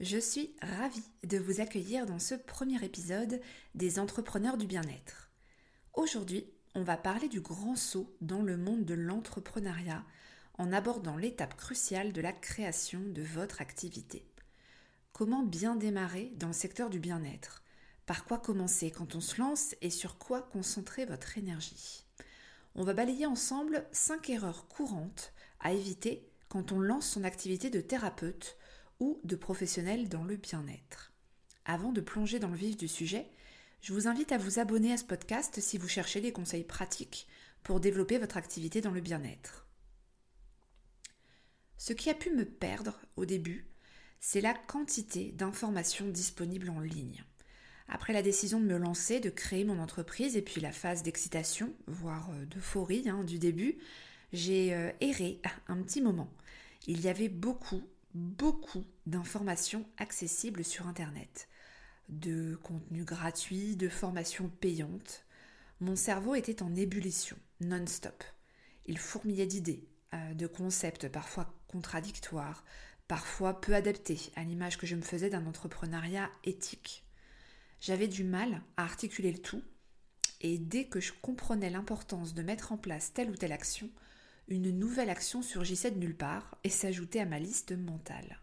[0.00, 3.40] Je suis ravie de vous accueillir dans ce premier épisode
[3.74, 5.32] des entrepreneurs du bien-être.
[5.92, 10.04] Aujourd'hui, on va parler du grand saut dans le monde de l'entrepreneuriat
[10.56, 14.24] en abordant l'étape cruciale de la création de votre activité.
[15.12, 17.64] Comment bien démarrer dans le secteur du bien-être?
[18.06, 22.04] Par quoi commencer quand on se lance et sur quoi concentrer votre énergie?
[22.76, 27.80] On va balayer ensemble 5 erreurs courantes à éviter quand on lance son activité de
[27.80, 28.56] thérapeute
[29.00, 31.12] ou de professionnels dans le bien-être.
[31.64, 33.26] Avant de plonger dans le vif du sujet,
[33.80, 37.28] je vous invite à vous abonner à ce podcast si vous cherchez des conseils pratiques
[37.62, 39.66] pour développer votre activité dans le bien-être.
[41.76, 43.68] Ce qui a pu me perdre au début,
[44.20, 47.24] c'est la quantité d'informations disponibles en ligne.
[47.88, 51.72] Après la décision de me lancer, de créer mon entreprise et puis la phase d'excitation,
[51.86, 53.78] voire euh, d'euphorie hein, du début,
[54.32, 56.30] j'ai euh, erré un petit moment.
[56.86, 57.82] Il y avait beaucoup,
[58.18, 61.48] beaucoup d'informations accessibles sur Internet,
[62.08, 65.24] de contenus gratuits, de formations payantes.
[65.80, 68.24] Mon cerveau était en ébullition, non-stop.
[68.86, 72.64] Il fourmillait d'idées, euh, de concepts parfois contradictoires,
[73.06, 77.04] parfois peu adaptés à l'image que je me faisais d'un entrepreneuriat éthique.
[77.80, 79.62] J'avais du mal à articuler le tout,
[80.40, 83.90] et dès que je comprenais l'importance de mettre en place telle ou telle action,
[84.48, 88.40] une nouvelle action surgissait de nulle part et s'ajoutait à ma liste mentale.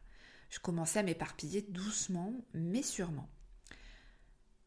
[0.50, 3.28] Je commençais à m'éparpiller doucement, mais sûrement.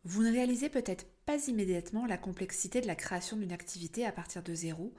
[0.05, 4.43] Vous ne réalisez peut-être pas immédiatement la complexité de la création d'une activité à partir
[4.43, 4.95] de zéro,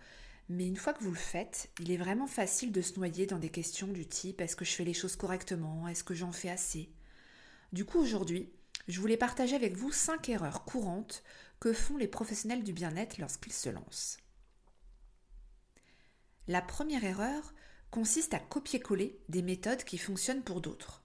[0.50, 3.40] mais une fois que vous le faites, il est vraiment facile de se noyer dans
[3.40, 5.88] des questions du type est-ce que je fais les choses correctement?
[5.88, 6.90] Est-ce que j'en fais assez?
[7.72, 8.50] Du coup, aujourd'hui,
[8.88, 11.24] je voulais partager avec vous 5 erreurs courantes
[11.60, 14.18] que font les professionnels du bien-être lorsqu'ils se lancent.
[16.50, 17.54] La première erreur
[17.92, 21.04] consiste à copier-coller des méthodes qui fonctionnent pour d'autres.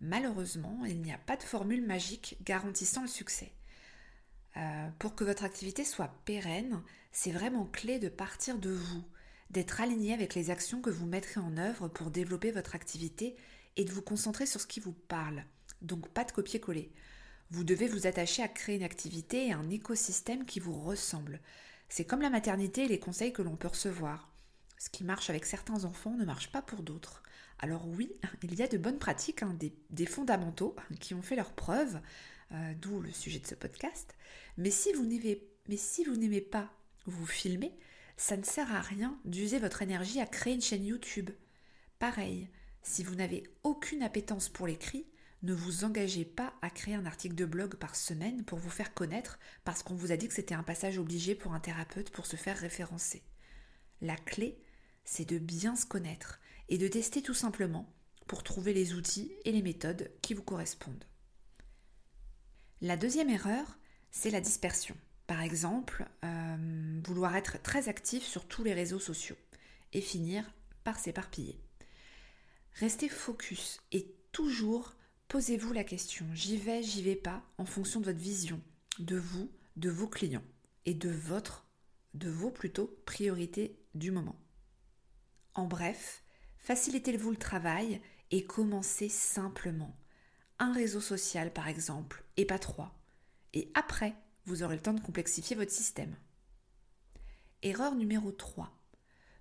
[0.00, 3.50] Malheureusement, il n'y a pas de formule magique garantissant le succès.
[4.56, 6.80] Euh, pour que votre activité soit pérenne,
[7.10, 9.02] c'est vraiment clé de partir de vous,
[9.50, 13.34] d'être aligné avec les actions que vous mettrez en œuvre pour développer votre activité
[13.76, 15.42] et de vous concentrer sur ce qui vous parle.
[15.82, 16.92] Donc pas de copier-coller.
[17.50, 21.40] Vous devez vous attacher à créer une activité et un écosystème qui vous ressemble.
[21.88, 24.27] C'est comme la maternité et les conseils que l'on peut recevoir.
[24.78, 27.22] Ce qui marche avec certains enfants ne marche pas pour d'autres.
[27.58, 28.12] Alors oui,
[28.42, 29.56] il y a de bonnes pratiques, hein,
[29.90, 32.00] des, fondamentaux qui ont fait leurs preuves,
[32.52, 34.14] euh, d'où le sujet de ce podcast.
[34.56, 36.72] Mais si vous n'aimez pas
[37.06, 37.76] vous filmer,
[38.16, 41.30] ça ne sert à rien d'user votre énergie à créer une chaîne YouTube.
[41.98, 42.48] Pareil,
[42.82, 45.06] si vous n'avez aucune appétence pour l'écrit,
[45.42, 48.92] ne vous engagez pas à créer un article de blog par semaine pour vous faire
[48.92, 52.26] connaître parce qu'on vous a dit que c'était un passage obligé pour un thérapeute pour
[52.26, 53.22] se faire référencer.
[54.00, 54.60] La clé,
[55.10, 56.38] c'est de bien se connaître
[56.68, 57.90] et de tester tout simplement
[58.26, 61.04] pour trouver les outils et les méthodes qui vous correspondent.
[62.82, 63.78] La deuxième erreur,
[64.10, 64.94] c'est la dispersion.
[65.26, 69.36] Par exemple, euh, vouloir être très actif sur tous les réseaux sociaux
[69.94, 70.44] et finir
[70.84, 71.58] par s'éparpiller.
[72.74, 74.94] Restez focus et toujours
[75.28, 78.60] posez-vous la question j'y vais, j'y vais pas en fonction de votre vision,
[78.98, 80.44] de vous, de vos clients
[80.84, 81.66] et de votre,
[82.12, 84.38] de vos plutôt priorités du moment.
[85.58, 86.22] En bref,
[86.58, 88.00] facilitez-vous le travail
[88.30, 89.92] et commencez simplement.
[90.60, 92.96] Un réseau social par exemple, et pas trois.
[93.54, 94.14] Et après,
[94.44, 96.14] vous aurez le temps de complexifier votre système.
[97.62, 98.72] Erreur numéro 3.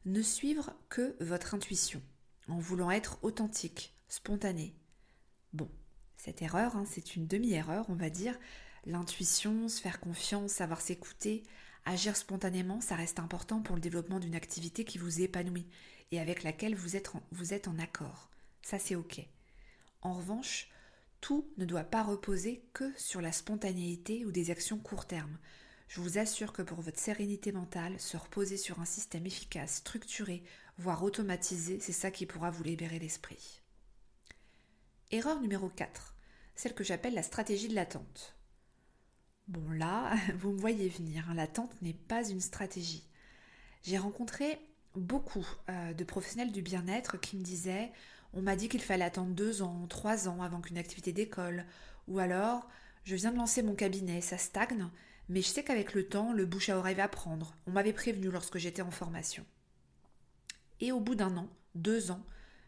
[0.06, 2.02] Ne suivre que votre intuition,
[2.48, 4.74] en voulant être authentique, spontané.
[5.54, 5.70] Bon,
[6.16, 8.40] cette erreur, hein, c'est une demi-erreur, on va dire.
[8.88, 11.44] L'intuition, se faire confiance, savoir s'écouter,
[11.88, 15.68] agir spontanément, ça reste important pour le développement d'une activité qui vous épanouit
[16.12, 18.30] et avec laquelle vous êtes en, accord.
[18.62, 19.22] Ça, c'est OK.
[20.02, 20.70] En revanche,
[21.22, 25.38] tout ne doit pas reposer que sur la spontanéité ou des actions court terme.
[25.88, 30.44] Je vous assure que pour votre sérénité mentale, se reposer sur un système efficace, structuré,
[30.78, 33.62] voire automatisé, c'est ça qui pourra vous libérer l'esprit.
[35.12, 36.16] Erreur numéro 4,
[36.56, 38.37] celle que j'appelle la stratégie de l'attente.
[39.48, 43.04] Bon là, vous me voyez venir, hein, l'attente n'est pas une stratégie.
[43.84, 44.60] J'ai rencontré
[44.96, 47.92] beaucoup euh, de professionnels du bien-être qui me disaient
[48.34, 51.66] on m'a dit qu'il fallait attendre deux ans, trois ans avant qu'une activité décolle,
[52.08, 52.68] ou alors
[53.06, 54.90] je viens de lancer mon cabinet, ça stagne,
[55.30, 57.56] mais je sais qu'avec le temps, le bouche à oreille va prendre.
[57.66, 59.46] On m'avait prévenu lorsque j'étais en formation.
[60.82, 62.24] Et au bout d'un an, deux ans,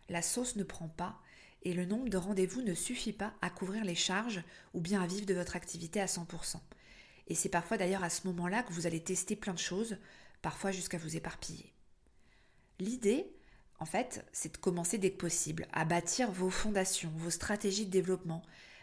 [0.07, 1.19] la sauce ne prend pas
[1.63, 5.07] et le nombre de rendez-vous ne suffit pas à couvrir les charges ou bien à
[5.07, 6.57] vivre de votre activité à 100%.
[7.27, 9.97] Et c'est parfois d'ailleurs à ce moment-là que vous allez tester plein de choses,
[10.41, 11.73] parfois jusqu'à vous éparpiller.
[12.79, 13.27] L'idée,
[13.79, 17.91] en fait, c'est de commencer dès que possible à bâtir vos fondations, vos stratégies de
[17.91, 18.41] développement,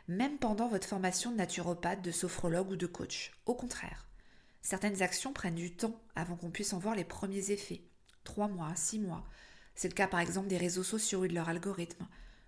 [0.08, 3.32] même pendant votre formation de naturopathe, de sophrologue ou de coach.
[3.46, 4.06] Au contraire,
[4.62, 7.82] certaines actions prennent du temps avant qu'on puisse en voir les premiers effets.
[8.24, 9.24] Trois mois, six mois.
[9.74, 12.06] C'est le cas par exemple des réseaux sociaux et de leur algorithme,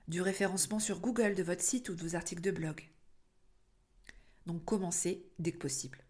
[0.09, 2.89] du référencement sur Google de votre site ou de vos articles de blog.
[4.47, 6.03] Donc commencez dès que possible.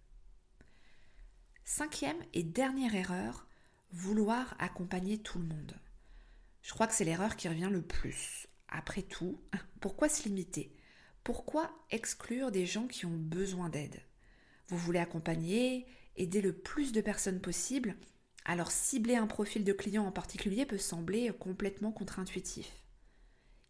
[1.64, 3.48] Cinquième et dernière erreur,
[3.90, 5.74] vouloir accompagner tout le monde.
[6.62, 8.46] Je crois que c'est l'erreur qui revient le plus.
[8.68, 9.40] Après tout,
[9.80, 10.74] pourquoi se limiter?
[11.24, 14.00] Pourquoi exclure des gens qui ont besoin d'aide?
[14.68, 15.86] Vous voulez accompagner,
[16.16, 17.96] aider le plus de personnes possible,
[18.44, 22.70] alors cibler un profil de client en particulier peut sembler complètement contre-intuitif.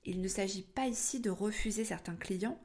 [0.08, 2.58] Il ne s'agit pas ici de refuser certains clients,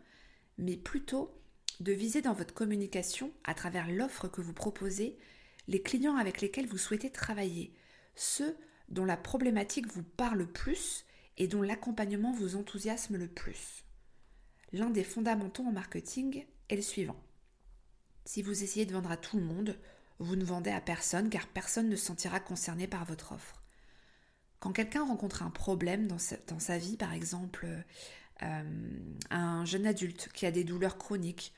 [0.58, 1.38] mais plutôt
[1.82, 5.18] de viser dans votre communication, à travers l'offre que vous proposez,
[5.68, 7.74] les clients avec lesquels vous souhaitez travailler,
[8.16, 8.56] ceux
[8.88, 11.04] dont la problématique vous parle le plus
[11.38, 13.84] et dont l'accompagnement vous enthousiasme le plus.
[14.72, 17.22] L'un des fondamentaux en marketing est le suivant.
[18.24, 19.78] Si vous essayez de vendre à tout le monde,
[20.18, 23.63] vous ne vendez à personne car personne ne se sentira concerné par votre offre.
[24.64, 27.68] Quand quelqu'un rencontre un problème dans sa, vie, par exemple
[28.44, 28.64] euh,
[29.30, 31.52] un jeune adulte qui a des douleurs chroniques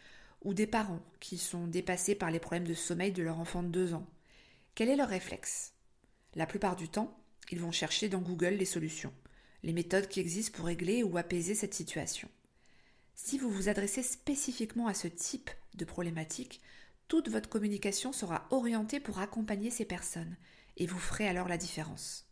[0.43, 3.67] ou des parents qui sont dépassés par les problèmes de sommeil de leur enfant de
[3.67, 4.07] 2 ans,
[4.73, 5.73] quel est leur réflexe?
[6.33, 7.15] La plupart du temps,
[7.51, 9.13] ils vont chercher dans Google les solutions,
[9.61, 12.27] les méthodes qui existent pour régler ou apaiser cette situation.
[13.13, 16.59] Si vous vous adressez spécifiquement à ce type de problématique,
[17.07, 20.37] toute votre communication sera orientée pour accompagner ces personnes
[20.75, 22.25] et vous ferez alors la différence.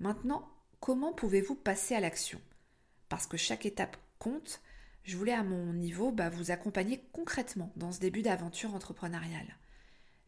[0.00, 0.48] Maintenant,
[0.80, 2.40] comment pouvez-vous passer à l'action?
[3.08, 4.60] Parce que chaque étape compte,
[5.04, 9.56] je voulais à mon niveau bah, vous accompagner concrètement dans ce début d'aventure entrepreneuriale.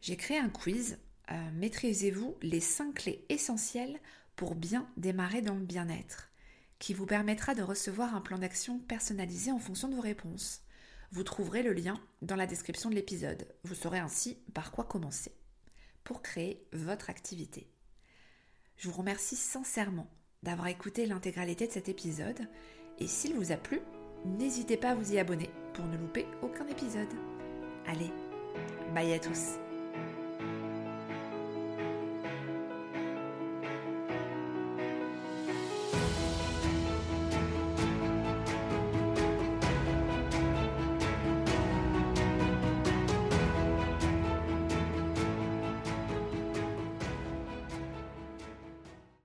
[0.01, 0.97] J'ai créé un quiz
[1.31, 3.99] euh, maîtrisez-vous les 5 clés essentielles
[4.35, 6.29] pour bien démarrer dans le bien-être,
[6.79, 10.61] qui vous permettra de recevoir un plan d'action personnalisé en fonction de vos réponses.
[11.11, 13.47] Vous trouverez le lien dans la description de l'épisode.
[13.63, 15.31] Vous saurez ainsi par quoi commencer
[16.03, 17.72] pour créer votre activité.
[18.77, 20.07] Je vous remercie sincèrement
[20.43, 22.47] d'avoir écouté l'intégralité de cet épisode
[22.99, 23.81] et s'il vous a plu,
[24.25, 27.13] n'hésitez pas à vous y abonner pour ne louper aucun épisode.
[27.85, 28.11] Allez,
[28.93, 29.62] bye à tous